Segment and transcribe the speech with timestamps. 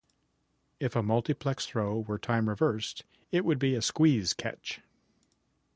[0.79, 4.81] If a multiplex throw were time-reversed, it would be a squeeze catch.